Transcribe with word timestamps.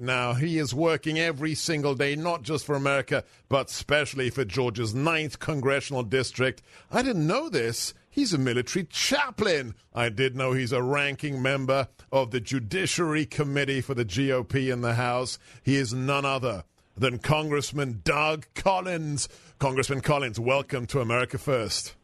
Now, 0.00 0.34
he 0.34 0.58
is 0.58 0.72
working 0.72 1.18
every 1.18 1.56
single 1.56 1.96
day, 1.96 2.14
not 2.14 2.42
just 2.42 2.64
for 2.64 2.76
America, 2.76 3.24
but 3.48 3.68
especially 3.68 4.30
for 4.30 4.44
Georgia's 4.44 4.94
9th 4.94 5.40
congressional 5.40 6.04
district. 6.04 6.62
I 6.88 7.02
didn't 7.02 7.26
know 7.26 7.48
this. 7.48 7.94
He's 8.08 8.32
a 8.32 8.38
military 8.38 8.84
chaplain. 8.84 9.74
I 9.92 10.08
did 10.10 10.36
know 10.36 10.52
he's 10.52 10.70
a 10.70 10.84
ranking 10.84 11.42
member 11.42 11.88
of 12.12 12.30
the 12.30 12.38
Judiciary 12.38 13.26
Committee 13.26 13.80
for 13.80 13.94
the 13.94 14.04
GOP 14.04 14.72
in 14.72 14.82
the 14.82 14.94
House. 14.94 15.36
He 15.64 15.74
is 15.74 15.92
none 15.92 16.24
other 16.24 16.62
than 16.96 17.18
Congressman 17.18 18.00
Doug 18.04 18.46
Collins. 18.54 19.28
Congressman 19.58 20.00
Collins, 20.00 20.38
welcome 20.38 20.86
to 20.86 21.00
America 21.00 21.38
First. 21.38 21.96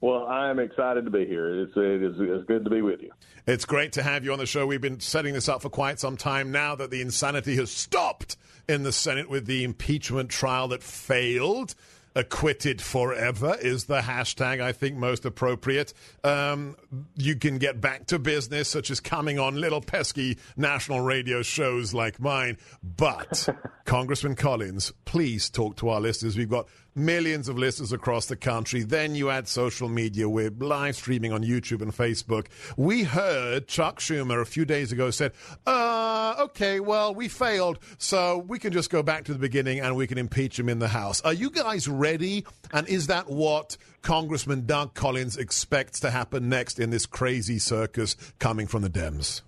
Well, 0.00 0.26
I'm 0.26 0.58
excited 0.58 1.04
to 1.04 1.10
be 1.10 1.26
here. 1.26 1.62
It's, 1.62 1.72
it 1.76 2.02
is, 2.02 2.14
it's 2.18 2.46
good 2.46 2.64
to 2.64 2.70
be 2.70 2.80
with 2.80 3.02
you. 3.02 3.10
It's 3.46 3.66
great 3.66 3.92
to 3.92 4.02
have 4.02 4.24
you 4.24 4.32
on 4.32 4.38
the 4.38 4.46
show. 4.46 4.66
We've 4.66 4.80
been 4.80 5.00
setting 5.00 5.34
this 5.34 5.48
up 5.48 5.60
for 5.60 5.68
quite 5.68 6.00
some 6.00 6.16
time 6.16 6.50
now 6.50 6.74
that 6.74 6.90
the 6.90 7.02
insanity 7.02 7.56
has 7.56 7.70
stopped 7.70 8.36
in 8.66 8.82
the 8.82 8.92
Senate 8.92 9.28
with 9.28 9.46
the 9.46 9.62
impeachment 9.62 10.30
trial 10.30 10.68
that 10.68 10.82
failed. 10.82 11.74
Acquitted 12.16 12.82
forever 12.82 13.56
is 13.60 13.84
the 13.84 14.00
hashtag 14.00 14.60
I 14.60 14.72
think 14.72 14.96
most 14.96 15.24
appropriate. 15.24 15.94
Um, 16.24 16.76
you 17.16 17.36
can 17.36 17.58
get 17.58 17.80
back 17.80 18.06
to 18.06 18.18
business, 18.18 18.68
such 18.68 18.90
as 18.90 18.98
coming 18.98 19.38
on 19.38 19.60
little 19.60 19.80
pesky 19.80 20.38
national 20.56 21.02
radio 21.02 21.42
shows 21.42 21.94
like 21.94 22.18
mine. 22.18 22.58
But, 22.82 23.48
Congressman 23.84 24.34
Collins, 24.34 24.92
please 25.04 25.48
talk 25.50 25.76
to 25.76 25.88
our 25.88 26.00
listeners. 26.00 26.36
We've 26.36 26.50
got 26.50 26.66
millions 26.94 27.48
of 27.48 27.56
listeners 27.56 27.92
across 27.92 28.26
the 28.26 28.36
country. 28.36 28.82
Then 28.82 29.14
you 29.14 29.30
add 29.30 29.48
social 29.48 29.88
media. 29.88 30.28
We're 30.28 30.50
live 30.50 30.96
streaming 30.96 31.32
on 31.32 31.42
YouTube 31.42 31.82
and 31.82 31.92
Facebook. 31.94 32.46
We 32.76 33.04
heard 33.04 33.68
Chuck 33.68 34.00
Schumer 34.00 34.40
a 34.40 34.44
few 34.44 34.64
days 34.64 34.90
ago 34.92 35.10
said, 35.10 35.32
uh, 35.66 36.34
okay, 36.40 36.80
well, 36.80 37.14
we 37.14 37.28
failed, 37.28 37.78
so 37.98 38.38
we 38.38 38.58
can 38.58 38.72
just 38.72 38.90
go 38.90 39.02
back 39.02 39.24
to 39.24 39.32
the 39.32 39.38
beginning 39.38 39.80
and 39.80 39.96
we 39.96 40.06
can 40.06 40.18
impeach 40.18 40.58
him 40.58 40.68
in 40.68 40.78
the 40.78 40.88
House. 40.88 41.20
Are 41.22 41.32
you 41.32 41.50
guys 41.50 41.86
ready? 41.86 42.09
And 42.72 42.88
is 42.88 43.08
that 43.08 43.28
what 43.28 43.76
Congressman 44.02 44.66
Doug 44.66 44.94
Collins 44.94 45.36
expects 45.36 46.00
to 46.00 46.10
happen 46.10 46.48
next 46.48 46.78
in 46.78 46.90
this 46.90 47.06
crazy 47.06 47.58
circus 47.58 48.16
coming 48.38 48.66
from 48.66 48.82
the 48.82 48.90
Dems? 48.90 49.42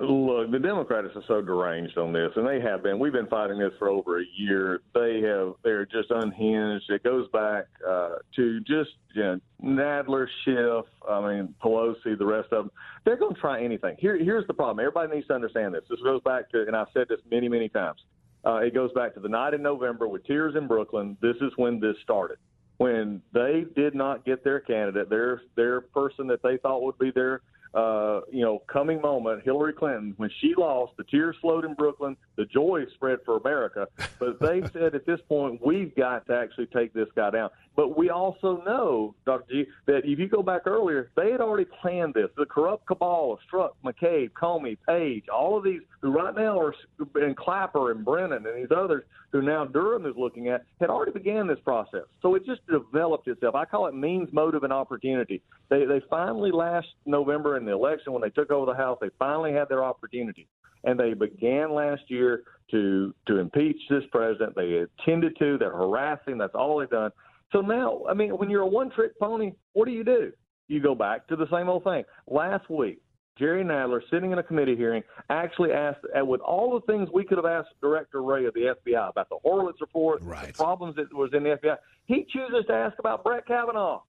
Look, 0.00 0.50
the 0.50 0.58
Democrats 0.58 1.08
are 1.14 1.22
so 1.28 1.40
deranged 1.40 1.96
on 1.98 2.12
this, 2.12 2.32
and 2.34 2.44
they 2.44 2.60
have 2.60 2.82
been. 2.82 2.98
We've 2.98 3.12
been 3.12 3.28
fighting 3.28 3.60
this 3.60 3.72
for 3.78 3.88
over 3.88 4.20
a 4.20 4.24
year. 4.36 4.80
They 4.92 5.20
have. 5.20 5.54
They're 5.62 5.86
just 5.86 6.10
unhinged. 6.10 6.90
It 6.90 7.04
goes 7.04 7.28
back 7.28 7.66
uh, 7.86 8.16
to 8.34 8.60
just 8.60 8.90
you 9.14 9.22
know, 9.22 9.40
Nadler, 9.62 10.26
Schiff. 10.44 10.86
I 11.08 11.20
mean 11.20 11.54
Pelosi, 11.62 12.18
the 12.18 12.26
rest 12.26 12.52
of 12.52 12.64
them. 12.64 12.70
They're 13.04 13.16
going 13.16 13.36
to 13.36 13.40
try 13.40 13.62
anything. 13.62 13.94
Here, 14.00 14.18
here's 14.18 14.46
the 14.48 14.54
problem. 14.54 14.80
Everybody 14.80 15.14
needs 15.14 15.28
to 15.28 15.34
understand 15.34 15.74
this. 15.74 15.84
This 15.88 16.00
goes 16.00 16.20
back 16.22 16.50
to, 16.50 16.66
and 16.66 16.74
I've 16.74 16.88
said 16.92 17.06
this 17.08 17.20
many, 17.30 17.48
many 17.48 17.68
times. 17.68 18.00
Uh, 18.46 18.56
it 18.56 18.74
goes 18.74 18.92
back 18.92 19.14
to 19.14 19.20
the 19.20 19.28
night 19.28 19.54
in 19.54 19.62
November 19.62 20.06
with 20.06 20.24
tears 20.26 20.54
in 20.56 20.66
Brooklyn. 20.66 21.16
This 21.20 21.36
is 21.40 21.52
when 21.56 21.80
this 21.80 21.96
started. 22.02 22.38
When 22.76 23.22
they 23.32 23.64
did 23.76 23.94
not 23.94 24.24
get 24.24 24.42
their 24.44 24.60
candidate, 24.60 25.08
their 25.08 25.42
their 25.54 25.80
person 25.80 26.26
that 26.26 26.42
they 26.42 26.56
thought 26.58 26.82
would 26.82 26.98
be 26.98 27.10
their 27.10 27.40
uh, 27.74 28.20
you 28.30 28.42
know, 28.42 28.62
coming 28.68 29.00
moment, 29.00 29.42
Hillary 29.44 29.72
Clinton, 29.72 30.14
when 30.16 30.30
she 30.40 30.54
lost, 30.56 30.96
the 30.96 31.04
tears 31.04 31.36
flowed 31.40 31.64
in 31.64 31.74
Brooklyn, 31.74 32.16
the 32.36 32.44
joy 32.44 32.84
spread 32.94 33.18
for 33.24 33.36
America. 33.36 33.88
But 34.18 34.38
they 34.40 34.62
said 34.72 34.94
at 34.94 35.06
this 35.06 35.20
point, 35.28 35.60
we've 35.64 35.94
got 35.96 36.26
to 36.26 36.36
actually 36.36 36.66
take 36.66 36.92
this 36.92 37.08
guy 37.16 37.30
down. 37.30 37.50
But 37.76 37.98
we 37.98 38.10
also 38.10 38.62
know, 38.64 39.16
Dr. 39.26 39.44
G, 39.50 39.64
that 39.86 40.02
if 40.04 40.18
you 40.18 40.28
go 40.28 40.42
back 40.42 40.66
earlier, 40.66 41.10
they 41.16 41.32
had 41.32 41.40
already 41.40 41.68
planned 41.80 42.14
this. 42.14 42.28
The 42.36 42.46
corrupt 42.46 42.86
cabal 42.86 43.32
of 43.32 43.38
Strzok, 43.50 43.70
McCabe, 43.84 44.30
Comey, 44.30 44.78
Page, 44.86 45.24
all 45.28 45.58
of 45.58 45.64
these 45.64 45.80
who 46.00 46.12
right 46.12 46.34
now 46.34 46.58
are, 46.60 46.74
and 47.16 47.36
Clapper 47.36 47.90
and 47.90 48.04
Brennan 48.04 48.46
and 48.46 48.56
these 48.56 48.76
others 48.76 49.02
who 49.34 49.42
now 49.42 49.64
Durham 49.64 50.06
is 50.06 50.14
looking 50.16 50.48
at, 50.48 50.64
had 50.80 50.90
already 50.90 51.10
began 51.10 51.48
this 51.48 51.58
process. 51.64 52.04
So 52.22 52.36
it 52.36 52.46
just 52.46 52.60
developed 52.68 53.26
itself. 53.26 53.56
I 53.56 53.64
call 53.64 53.88
it 53.88 53.94
means, 53.94 54.28
motive, 54.32 54.62
and 54.62 54.72
opportunity. 54.72 55.42
They, 55.70 55.84
they 55.86 56.00
finally 56.08 56.52
last 56.52 56.86
November 57.04 57.56
in 57.64 57.70
the 57.70 57.76
election 57.76 58.12
when 58.12 58.22
they 58.22 58.30
took 58.30 58.50
over 58.50 58.66
the 58.66 58.76
House, 58.76 58.98
they 59.00 59.10
finally 59.18 59.52
had 59.52 59.68
their 59.68 59.82
opportunity 59.82 60.48
and 60.84 60.98
they 60.98 61.14
began 61.14 61.72
last 61.72 62.02
year 62.08 62.44
to 62.70 63.14
to 63.26 63.38
impeach 63.38 63.80
this 63.90 64.04
president. 64.10 64.54
They 64.54 64.86
intended 64.98 65.36
to. 65.38 65.58
They're 65.58 65.70
harassing. 65.70 66.38
That's 66.38 66.54
all 66.54 66.78
they've 66.78 66.90
done. 66.90 67.10
So 67.52 67.60
now, 67.60 68.02
I 68.08 68.14
mean, 68.14 68.30
when 68.30 68.50
you're 68.50 68.62
a 68.62 68.66
one-trick 68.66 69.18
pony, 69.18 69.52
what 69.74 69.86
do 69.86 69.92
you 69.92 70.04
do? 70.04 70.32
You 70.68 70.80
go 70.80 70.94
back 70.94 71.26
to 71.28 71.36
the 71.36 71.46
same 71.52 71.68
old 71.68 71.84
thing. 71.84 72.04
Last 72.26 72.68
week, 72.68 73.00
Jerry 73.38 73.62
Nadler, 73.62 74.00
sitting 74.10 74.32
in 74.32 74.38
a 74.38 74.42
committee 74.42 74.76
hearing, 74.76 75.02
actually 75.30 75.72
asked, 75.72 76.00
uh, 76.18 76.24
with 76.24 76.40
all 76.40 76.72
the 76.72 76.92
things 76.92 77.08
we 77.12 77.24
could 77.24 77.38
have 77.38 77.46
asked 77.46 77.68
Director 77.80 78.22
Wray 78.22 78.46
of 78.46 78.54
the 78.54 78.74
FBI 78.86 79.10
about 79.10 79.28
the 79.28 79.38
Horowitz 79.42 79.80
report, 79.80 80.22
right. 80.22 80.48
the 80.48 80.52
problems 80.52 80.96
that 80.96 81.12
was 81.12 81.30
in 81.32 81.42
the 81.42 81.50
FBI, 81.50 81.76
he 82.06 82.26
chooses 82.32 82.64
to 82.68 82.72
ask 82.72 82.98
about 82.98 83.22
Brett 83.22 83.46
Kavanaugh. 83.46 84.00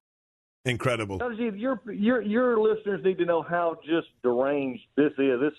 Incredible. 0.66 1.20
Your 1.38 1.80
your 1.86 2.22
your 2.24 2.60
listeners 2.60 3.00
need 3.04 3.20
to 3.20 3.26
know 3.26 3.44
how 3.44 3.78
just 3.86 4.08
deranged 4.24 4.82
this 4.98 5.12
is. 5.20 5.40
This 5.40 5.54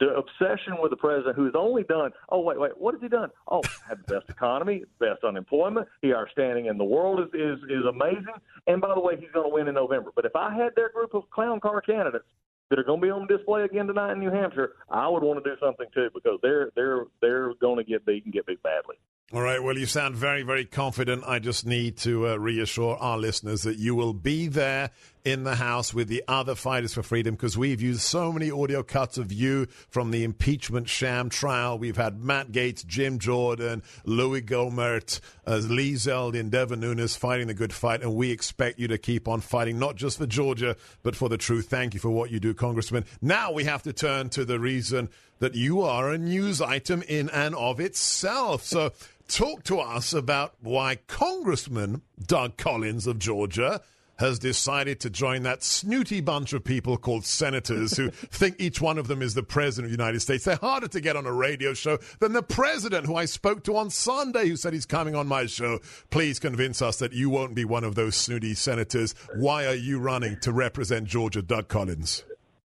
this 0.00 0.08
obsession 0.16 0.76
with 0.80 0.90
the 0.90 0.96
president, 0.96 1.36
who's 1.36 1.52
only 1.54 1.82
done. 1.82 2.12
Oh 2.30 2.40
wait, 2.40 2.58
wait, 2.58 2.72
what 2.78 2.94
has 2.94 3.02
he 3.02 3.08
done? 3.08 3.28
Oh, 3.46 3.60
had 3.88 3.98
the 3.98 4.14
best 4.14 4.30
economy, 4.30 4.84
best 4.98 5.22
unemployment. 5.22 5.86
He 6.00 6.14
our 6.14 6.30
standing 6.30 6.66
in 6.66 6.78
the 6.78 6.84
world 6.84 7.20
is 7.20 7.26
is 7.34 7.58
is 7.68 7.84
amazing. 7.86 8.34
And 8.66 8.80
by 8.80 8.94
the 8.94 9.00
way, 9.00 9.16
he's 9.20 9.30
going 9.32 9.50
to 9.50 9.54
win 9.54 9.68
in 9.68 9.74
November. 9.74 10.12
But 10.16 10.24
if 10.24 10.34
I 10.34 10.54
had 10.54 10.74
their 10.76 10.88
group 10.88 11.12
of 11.12 11.28
clown 11.30 11.60
car 11.60 11.82
candidates 11.82 12.24
that 12.70 12.78
are 12.78 12.84
going 12.84 13.00
to 13.02 13.06
be 13.06 13.10
on 13.10 13.26
display 13.26 13.64
again 13.64 13.86
tonight 13.86 14.12
in 14.12 14.20
New 14.20 14.30
Hampshire, 14.30 14.72
I 14.88 15.08
would 15.08 15.22
want 15.22 15.44
to 15.44 15.50
do 15.50 15.56
something 15.60 15.88
too 15.92 16.08
because 16.14 16.38
they're 16.42 16.70
they're 16.74 17.04
they're 17.20 17.52
going 17.60 17.76
to 17.76 17.84
get 17.84 18.06
beat 18.06 18.24
and 18.24 18.32
get 18.32 18.46
beat 18.46 18.62
badly. 18.62 18.96
All 19.34 19.40
right. 19.40 19.62
Well, 19.62 19.78
you 19.78 19.86
sound 19.86 20.14
very, 20.14 20.42
very 20.42 20.66
confident. 20.66 21.24
I 21.26 21.38
just 21.38 21.64
need 21.64 21.96
to 21.98 22.28
uh, 22.28 22.36
reassure 22.36 22.98
our 22.98 23.16
listeners 23.16 23.62
that 23.62 23.78
you 23.78 23.94
will 23.94 24.12
be 24.12 24.46
there 24.48 24.90
in 25.24 25.44
the 25.44 25.54
House 25.54 25.94
with 25.94 26.08
the 26.08 26.22
other 26.28 26.54
fighters 26.54 26.92
for 26.92 27.02
freedom 27.02 27.34
because 27.34 27.56
we've 27.56 27.80
used 27.80 28.02
so 28.02 28.30
many 28.30 28.50
audio 28.50 28.82
cuts 28.82 29.16
of 29.16 29.32
you 29.32 29.68
from 29.88 30.10
the 30.10 30.22
impeachment 30.24 30.86
sham 30.86 31.30
trial. 31.30 31.78
We've 31.78 31.96
had 31.96 32.22
Matt 32.22 32.52
Gaetz, 32.52 32.84
Jim 32.84 33.18
Jordan, 33.18 33.82
Louis 34.04 34.42
Gohmert, 34.42 35.20
uh, 35.46 35.62
Lee 35.64 35.94
Zeldin, 35.94 36.50
Devin 36.50 36.80
Nunes 36.80 37.16
fighting 37.16 37.46
the 37.46 37.54
good 37.54 37.72
fight. 37.72 38.02
And 38.02 38.14
we 38.14 38.32
expect 38.32 38.78
you 38.78 38.88
to 38.88 38.98
keep 38.98 39.28
on 39.28 39.40
fighting, 39.40 39.78
not 39.78 39.96
just 39.96 40.18
for 40.18 40.26
Georgia, 40.26 40.76
but 41.02 41.16
for 41.16 41.30
the 41.30 41.38
truth. 41.38 41.70
Thank 41.70 41.94
you 41.94 42.00
for 42.00 42.10
what 42.10 42.30
you 42.30 42.38
do, 42.38 42.52
Congressman. 42.52 43.06
Now 43.22 43.50
we 43.52 43.64
have 43.64 43.82
to 43.84 43.94
turn 43.94 44.28
to 44.30 44.44
the 44.44 44.60
reason 44.60 45.08
that 45.42 45.56
you 45.56 45.82
are 45.82 46.10
a 46.10 46.18
news 46.18 46.60
item 46.60 47.02
in 47.08 47.28
and 47.30 47.52
of 47.56 47.80
itself. 47.80 48.62
So, 48.62 48.92
talk 49.28 49.64
to 49.64 49.78
us 49.80 50.12
about 50.12 50.54
why 50.60 50.96
Congressman 51.06 52.02
Doug 52.26 52.56
Collins 52.56 53.06
of 53.06 53.18
Georgia 53.18 53.80
has 54.18 54.38
decided 54.38 55.00
to 55.00 55.10
join 55.10 55.42
that 55.42 55.64
snooty 55.64 56.20
bunch 56.20 56.52
of 56.52 56.62
people 56.62 56.96
called 56.96 57.24
senators 57.24 57.96
who 57.96 58.10
think 58.10 58.56
each 58.58 58.80
one 58.80 58.98
of 58.98 59.08
them 59.08 59.20
is 59.20 59.34
the 59.34 59.42
president 59.42 59.90
of 59.90 59.96
the 59.96 60.02
United 60.02 60.20
States. 60.20 60.44
They're 60.44 60.56
harder 60.56 60.88
to 60.88 61.00
get 61.00 61.16
on 61.16 61.26
a 61.26 61.32
radio 61.32 61.74
show 61.74 61.98
than 62.20 62.32
the 62.32 62.42
president 62.42 63.06
who 63.06 63.16
I 63.16 63.24
spoke 63.24 63.64
to 63.64 63.76
on 63.76 63.90
Sunday 63.90 64.48
who 64.48 64.56
said 64.56 64.74
he's 64.74 64.86
coming 64.86 65.14
on 65.14 65.26
my 65.26 65.46
show. 65.46 65.80
Please 66.10 66.38
convince 66.38 66.80
us 66.80 66.98
that 66.98 67.12
you 67.12 67.30
won't 67.30 67.54
be 67.54 67.64
one 67.64 67.84
of 67.84 67.94
those 67.94 68.14
snooty 68.14 68.54
senators. 68.54 69.14
Why 69.34 69.66
are 69.66 69.74
you 69.74 69.98
running 69.98 70.38
to 70.42 70.52
represent 70.52 71.06
Georgia, 71.06 71.42
Doug 71.42 71.68
Collins? 71.68 72.22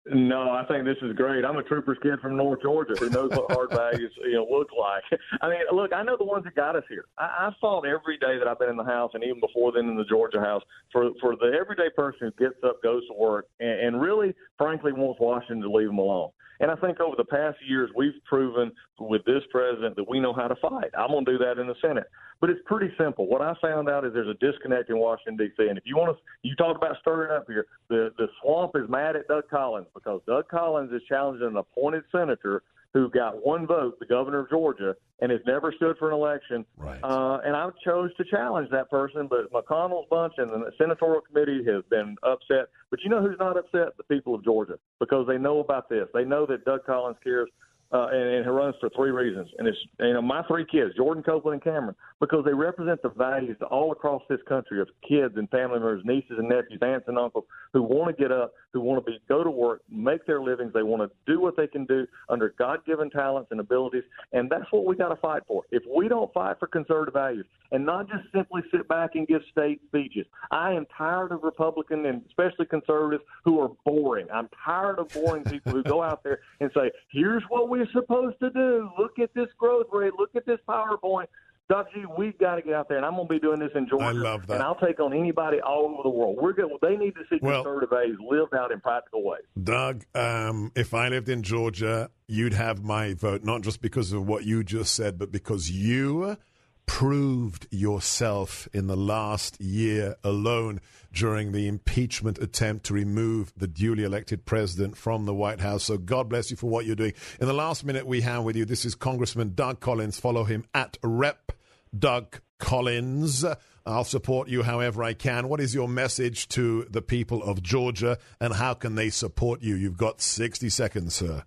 No, 0.06 0.52
I 0.52 0.66
think 0.68 0.84
this 0.84 0.98
is 1.02 1.16
great. 1.16 1.46
I'm 1.46 1.56
a 1.56 1.64
trooper's 1.64 1.98
kid 2.04 2.20
from 2.20 2.36
North 2.36 2.62
Georgia 2.62 2.94
who 3.00 3.10
knows 3.10 3.30
what 3.32 3.50
hard 3.50 3.72
values 3.72 4.12
you 4.22 4.34
know 4.34 4.46
look 4.52 4.68
like. 4.78 5.04
I 5.42 5.48
mean, 5.48 5.60
look, 5.72 5.94
I 5.94 6.04
know 6.04 6.18
the 6.18 6.26
ones 6.26 6.44
that 6.44 6.56
got 6.56 6.76
us 6.76 6.84
here. 6.90 7.06
I, 7.18 7.24
I 7.24 7.56
fought 7.62 7.86
every 7.88 8.18
day 8.18 8.38
that 8.38 8.46
I've 8.46 8.60
been 8.60 8.70
in 8.70 8.76
the 8.76 8.84
house, 8.84 9.12
and 9.14 9.24
even 9.24 9.40
before 9.40 9.72
then 9.72 9.88
in 9.88 9.96
the 9.96 10.04
Georgia 10.04 10.42
house, 10.42 10.62
for 10.92 11.12
for 11.22 11.38
the 11.38 11.58
everyday 11.58 11.90
person 11.96 12.34
who 12.38 12.44
gets 12.44 12.60
up, 12.66 12.84
goes 12.84 13.08
to 13.08 13.14
work, 13.14 13.48
and, 13.62 13.80
and 13.80 14.02
really, 14.02 14.34
frankly, 14.58 14.92
wants 14.92 15.22
Washington 15.22 15.62
to 15.62 15.72
leave 15.72 15.88
them 15.88 16.00
alone. 16.00 16.32
And 16.60 16.70
I 16.70 16.76
think 16.76 17.00
over 17.00 17.16
the 17.18 17.26
past 17.26 17.58
years, 17.68 17.90
we've 17.96 18.14
proven 18.26 18.72
with 19.00 19.24
this 19.26 19.44
president 19.52 19.96
that 19.96 20.08
we 20.08 20.20
know 20.20 20.34
how 20.34 20.48
to 20.48 20.56
fight. 20.56 20.92
I'm 20.98 21.10
going 21.10 21.26
to 21.26 21.32
do 21.32 21.38
that 21.40 21.60
in 21.60 21.68
the 21.68 21.76
Senate. 21.82 22.06
But 22.40 22.50
it's 22.50 22.62
pretty 22.66 22.94
simple. 22.98 23.28
What 23.28 23.42
I 23.42 23.54
found 23.62 23.90
out 23.90 24.06
is 24.06 24.14
there's 24.14 24.28
a 24.28 24.34
disconnect 24.46 24.90
in 24.90 24.98
Washington, 24.98 25.38
D.C. 25.38 25.68
And 25.68 25.78
if 25.78 25.86
you 25.86 25.98
want 25.98 26.16
to, 26.16 26.24
you 26.42 26.56
talk 26.56 26.78
about 26.78 26.98
stirring 27.02 27.32
up 27.32 27.46
here, 27.48 27.66
the, 27.90 28.14
the 28.18 28.28
swamp 28.42 28.74
is 28.76 28.90
mad 28.90 29.16
at 29.16 29.28
Doug 29.28 29.50
Collins 29.50 29.88
because 29.94 30.22
Doug 30.28 30.48
Collins 30.48 30.92
is 30.92 31.02
challenging 31.08 31.48
an 31.48 31.58
appointed 31.58 32.04
senator 32.12 32.64
who 32.94 33.10
got 33.10 33.44
one 33.44 33.66
vote, 33.66 34.00
the 34.00 34.06
governor 34.06 34.40
of 34.40 34.50
Georgia, 34.50 34.96
and 35.20 35.32
has 35.32 35.42
never 35.48 35.74
stood 35.76 35.98
for 35.98 36.10
an 36.10 36.14
election. 36.14 36.64
Right. 36.78 37.00
Uh, 37.04 37.40
and 37.44 37.56
I 37.56 37.68
chose 37.84 38.12
to 38.18 38.24
challenge 38.26 38.70
that 38.70 38.90
person, 38.90 39.28
but 39.28 39.52
McConnell's 39.52 40.08
bunch 40.10 40.34
and 40.38 40.52
the 40.52 40.72
senatorial 40.78 41.22
committee 41.22 41.64
have 41.66 41.90
been 41.90 42.16
upset. 42.22 42.70
But 42.92 43.00
you 43.04 43.10
know 43.10 43.22
who's 43.22 43.40
not 43.40 43.58
upset? 43.58 43.98
The 43.98 44.04
people 44.04 44.36
of 44.36 44.44
Georgia, 44.44 44.78
because 45.00 45.26
they 45.28 45.40
know 45.40 45.60
about 45.60 45.90
this. 45.90 46.08
They 46.14 46.24
know 46.24 46.46
that 46.46 46.66
Doug 46.66 46.86
Collins 46.86 47.18
cares 47.24 47.50
uh, 47.94 48.08
and, 48.12 48.30
and 48.30 48.46
it 48.46 48.50
runs 48.50 48.76
for 48.80 48.90
three 48.90 49.12
reasons. 49.12 49.48
And 49.60 49.68
it's 49.68 49.78
you 50.00 50.14
know 50.14 50.22
my 50.22 50.42
three 50.48 50.66
kids, 50.66 50.96
Jordan, 50.96 51.24
Copeland, 51.24 51.62
and 51.62 51.64
Cameron, 51.64 51.96
because 52.20 52.44
they 52.44 52.54
represent 52.54 53.02
the 53.04 53.10
values 53.10 53.58
all 53.70 53.92
across 53.92 54.24
this 54.30 54.40
country 54.50 54.82
of 54.82 54.88
kids 55.08 55.36
and 55.38 55.50
family 55.50 55.80
members, 55.80 56.02
nieces 56.04 56.38
and 56.38 56.50
nephews, 56.50 56.80
aunts 56.82 57.08
and 57.08 57.20
uncles 57.20 57.46
who 57.72 57.84
want 57.84 58.16
to 58.16 58.22
get 58.22 58.32
up, 58.32 58.54
who 58.72 58.82
want 58.82 59.04
to 59.04 59.12
be 59.12 59.20
go 59.30 59.44
to 59.44 59.50
work, 59.52 59.82
make 59.90 60.26
their 60.26 60.42
livings. 60.42 60.74
They 60.74 60.84
want 60.84 61.04
to 61.04 61.32
do 61.32 61.40
what 61.40 61.56
they 61.56 61.68
can 61.68 61.86
do 61.86 62.08
under 62.30 62.54
God-given 62.58 63.12
talents 63.12 63.50
and 63.52 63.60
abilities, 63.60 64.04
and 64.32 64.50
that's 64.50 64.72
what 64.72 64.86
we 64.86 64.96
got 64.96 65.10
to 65.10 65.16
fight 65.18 65.44
for. 65.48 65.64
If 65.72 65.84
we 65.96 66.08
don't 66.08 66.34
fight 66.34 66.58
for 66.60 66.68
conservative 66.68 67.14
values 67.14 67.46
and 67.72 67.86
not 67.86 68.10
just 68.10 68.24
simply 68.34 68.64
sit 68.72 68.88
back 68.88 69.12
and 69.14 69.28
give 69.28 69.42
state 69.52 69.82
speeches, 69.88 70.26
I 70.50 70.72
am 70.74 70.88
tired 70.98 71.32
of 71.32 71.44
Republican 71.44 72.08
and 72.08 72.24
especially 72.28 72.66
conservatives 72.66 73.24
who 73.46 73.60
are 73.60 73.70
boring. 73.86 74.28
I'm 74.34 74.50
tired 74.66 74.98
of 74.98 75.10
boring 75.10 75.44
people 75.44 75.72
who 75.72 75.84
go 75.84 76.02
out 76.02 76.24
there 76.24 76.40
and 76.60 76.72
say, 76.76 76.92
"Here's 77.12 77.44
what 77.50 77.70
we 77.70 77.83
we're 77.84 78.02
supposed 78.02 78.40
to 78.40 78.50
do. 78.50 78.90
Look 78.98 79.20
at 79.20 79.34
this 79.34 79.48
growth 79.58 79.88
rate. 79.92 80.14
Look 80.18 80.36
at 80.36 80.46
this 80.46 80.60
PowerPoint. 80.68 81.28
Doc 81.70 81.88
G, 81.94 82.04
we've 82.18 82.38
got 82.38 82.56
to 82.56 82.62
get 82.62 82.74
out 82.74 82.90
there, 82.90 82.98
and 82.98 83.06
I'm 83.06 83.16
going 83.16 83.28
to 83.28 83.34
be 83.34 83.40
doing 83.40 83.60
this 83.60 83.72
in 83.74 83.88
Georgia. 83.88 84.06
I 84.06 84.12
love 84.12 84.48
that. 84.48 84.56
And 84.56 84.64
I'll 84.64 84.76
take 84.76 85.00
on 85.00 85.14
anybody 85.14 85.62
all 85.62 85.86
over 85.86 86.04
the 86.04 86.10
world. 86.10 86.38
We're 86.40 86.52
good. 86.52 86.70
They 86.82 86.98
need 86.98 87.16
to 87.16 87.22
see 87.30 87.40
well, 87.42 87.64
conservative 87.64 87.90
values 87.90 88.20
lived 88.30 88.54
out 88.54 88.72
in 88.72 88.82
practical 88.82 89.24
ways. 89.24 89.44
Doug, 89.62 90.04
um, 90.14 90.74
if 90.76 90.94
I 90.94 91.08
lived 91.08 91.30
in 91.30 91.42
Georgia, 91.42 92.10
you'd 92.28 92.54
have 92.54 92.84
my 92.84 93.14
vote, 93.14 93.46
not 93.46 93.62
just 93.62 93.82
because 93.82 94.12
of 94.12 94.28
what 94.28 94.44
you 94.44 94.64
just 94.66 94.94
said, 94.94 95.18
but 95.18 95.32
because 95.32 95.70
you 95.70 96.38
proved 96.86 97.68
yourself 97.72 98.68
in 98.74 98.88
the 98.88 98.98
last 98.98 99.60
year 99.62 100.16
alone 100.24 100.80
during 101.12 101.52
the 101.52 101.68
impeachment 101.68 102.38
attempt 102.40 102.86
to 102.86 102.94
remove 102.94 103.54
the 103.56 103.68
duly 103.68 104.04
elected 104.04 104.46
president 104.46 104.98
from 104.98 105.26
the 105.26 105.34
White 105.34 105.60
House. 105.60 105.84
So 105.84 105.98
God 105.98 106.30
bless 106.30 106.52
you 106.52 106.58
for 106.58 106.70
what 106.70 106.86
you're 106.86 106.96
doing. 106.96 107.14
In 107.40 107.48
the 107.48 107.54
last 107.54 107.86
minute 107.86 108.08
we 108.08 108.22
have 108.22 108.44
with 108.44 108.56
you, 108.56 108.66
this 108.66 108.86
is 108.86 108.96
Congressman 108.96 109.54
Doug 109.54 109.80
Collins. 109.80 110.20
Follow 110.20 110.44
him 110.44 110.66
at 110.74 110.98
Rep 111.04 111.52
Doug 111.98 112.42
Collins. 112.60 113.46
I'll 113.86 114.06
support 114.06 114.48
you 114.48 114.64
however 114.64 115.04
I 115.04 115.14
can. 115.14 115.50
What 115.50 115.60
is 115.60 115.76
your 115.76 115.88
message 115.88 116.48
to 116.50 116.86
the 116.90 117.02
people 117.02 117.44
of 117.44 117.62
Georgia 117.62 118.18
and 118.40 118.54
how 118.54 118.74
can 118.74 118.96
they 118.96 119.10
support 119.10 119.62
you? 119.62 119.76
You've 119.76 119.98
got 119.98 120.22
60 120.22 120.70
seconds, 120.70 121.16
sir. 121.16 121.44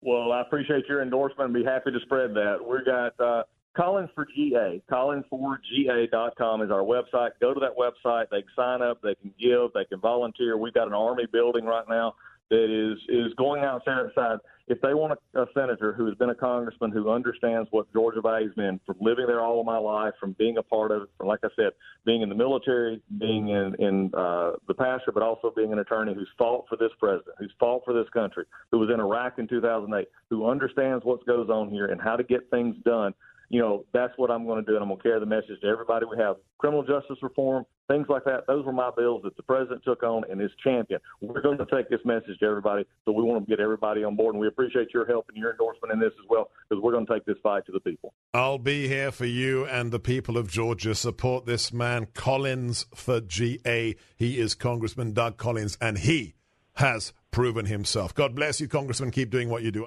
Well, 0.00 0.32
I 0.32 0.40
appreciate 0.40 0.86
your 0.88 1.02
endorsement 1.02 1.54
and 1.54 1.54
be 1.54 1.64
happy 1.64 1.90
to 1.90 2.00
spread 2.00 2.32
that. 2.34 2.58
We've 2.66 2.84
got 2.84 3.20
uh, 3.20 3.42
Collins 3.78 4.10
for 4.14 4.26
GA. 4.26 4.82
Collins4GA.com 4.90 6.62
is 6.62 6.70
our 6.70 6.82
website. 6.82 7.30
Go 7.40 7.54
to 7.54 7.60
that 7.60 7.76
website. 7.78 8.28
They 8.28 8.42
can 8.42 8.50
sign 8.56 8.82
up. 8.82 9.00
They 9.02 9.14
can 9.14 9.32
give. 9.38 9.72
They 9.72 9.84
can 9.84 10.00
volunteer. 10.00 10.58
We've 10.58 10.74
got 10.74 10.88
an 10.88 10.94
Army 10.94 11.26
building 11.30 11.64
right 11.64 11.84
now 11.88 12.14
that 12.50 12.64
is 12.64 12.98
is 13.08 13.32
going 13.34 13.62
out 13.62 13.82
there 13.86 14.06
outside. 14.06 14.38
If 14.66 14.80
they 14.82 14.94
want 14.94 15.18
a, 15.34 15.42
a 15.42 15.46
senator 15.54 15.92
who 15.92 16.06
has 16.06 16.14
been 16.16 16.30
a 16.30 16.34
congressman 16.34 16.90
who 16.90 17.10
understands 17.10 17.68
what 17.70 17.90
Georgia 17.92 18.20
values 18.20 18.54
mean, 18.56 18.80
from 18.84 18.96
living 19.00 19.26
there 19.26 19.40
all 19.40 19.60
of 19.60 19.66
my 19.66 19.78
life, 19.78 20.12
from 20.18 20.32
being 20.32 20.58
a 20.58 20.62
part 20.62 20.90
of 20.90 21.08
from 21.16 21.28
like 21.28 21.40
I 21.44 21.48
said, 21.54 21.70
being 22.04 22.22
in 22.22 22.28
the 22.28 22.34
military, 22.34 23.00
being 23.18 23.48
in 23.50 23.76
in 23.78 24.10
uh, 24.12 24.52
the 24.66 24.74
pasture, 24.74 25.12
but 25.12 25.22
also 25.22 25.52
being 25.54 25.72
an 25.72 25.78
attorney 25.78 26.14
who's 26.14 26.28
fought 26.36 26.64
for 26.68 26.76
this 26.76 26.90
president, 26.98 27.36
who's 27.38 27.52
fought 27.60 27.82
for 27.84 27.94
this 27.94 28.08
country, 28.12 28.44
who 28.72 28.78
was 28.80 28.90
in 28.92 28.98
Iraq 28.98 29.38
in 29.38 29.46
2008, 29.46 30.08
who 30.30 30.48
understands 30.48 31.04
what 31.04 31.24
goes 31.26 31.48
on 31.48 31.70
here 31.70 31.86
and 31.86 32.00
how 32.00 32.16
to 32.16 32.24
get 32.24 32.50
things 32.50 32.74
done 32.84 33.14
you 33.48 33.60
know, 33.60 33.84
that's 33.92 34.12
what 34.16 34.30
I'm 34.30 34.44
going 34.44 34.64
to 34.64 34.70
do, 34.70 34.74
and 34.74 34.82
I'm 34.82 34.88
going 34.88 34.98
to 34.98 35.02
carry 35.02 35.20
the 35.20 35.26
message 35.26 35.60
to 35.62 35.66
everybody. 35.66 36.04
We 36.04 36.18
have 36.18 36.36
criminal 36.58 36.82
justice 36.82 37.16
reform, 37.22 37.64
things 37.88 38.06
like 38.08 38.24
that. 38.24 38.46
Those 38.46 38.64
were 38.64 38.72
my 38.72 38.90
bills 38.96 39.22
that 39.24 39.36
the 39.36 39.42
president 39.42 39.82
took 39.84 40.02
on 40.02 40.24
and 40.30 40.40
is 40.42 40.50
champion. 40.62 41.00
We're 41.20 41.40
going 41.40 41.58
to 41.58 41.66
take 41.72 41.88
this 41.88 42.00
message 42.04 42.38
to 42.40 42.46
everybody, 42.46 42.84
so 43.04 43.12
we 43.12 43.22
want 43.22 43.46
to 43.46 43.48
get 43.48 43.60
everybody 43.60 44.04
on 44.04 44.16
board, 44.16 44.34
and 44.34 44.40
we 44.40 44.48
appreciate 44.48 44.88
your 44.92 45.06
help 45.06 45.26
and 45.28 45.36
your 45.38 45.52
endorsement 45.52 45.92
in 45.92 45.98
this 45.98 46.12
as 46.22 46.28
well, 46.28 46.50
because 46.68 46.82
we're 46.82 46.92
going 46.92 47.06
to 47.06 47.14
take 47.14 47.24
this 47.24 47.38
fight 47.42 47.64
to 47.66 47.72
the 47.72 47.80
people. 47.80 48.12
I'll 48.34 48.58
be 48.58 48.86
here 48.86 49.10
for 49.10 49.26
you 49.26 49.64
and 49.64 49.92
the 49.92 50.00
people 50.00 50.36
of 50.36 50.50
Georgia. 50.50 50.94
Support 50.94 51.46
this 51.46 51.72
man, 51.72 52.08
Collins 52.12 52.86
for 52.94 53.20
GA. 53.20 53.96
He 54.16 54.38
is 54.38 54.54
Congressman 54.54 55.12
Doug 55.14 55.38
Collins, 55.38 55.78
and 55.80 55.98
he 55.98 56.34
has 56.74 57.12
proven 57.30 57.66
himself. 57.66 58.14
God 58.14 58.34
bless 58.34 58.60
you, 58.60 58.68
Congressman. 58.68 59.10
Keep 59.10 59.30
doing 59.30 59.48
what 59.48 59.62
you 59.62 59.70
do. 59.70 59.86